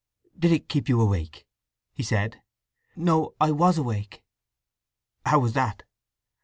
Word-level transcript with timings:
"Did 0.35 0.51
it 0.51 0.67
keep 0.67 0.89
you 0.89 0.99
awake?" 0.99 1.45
he 1.93 2.01
said. 2.01 2.41
"No—I 2.95 3.51
was 3.51 3.77
awake." 3.77 4.23
"How 5.27 5.37
was 5.37 5.53
that?" 5.53 5.83